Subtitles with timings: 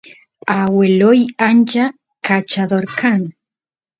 [0.59, 1.83] agueloy ancha
[2.25, 3.21] kachador kan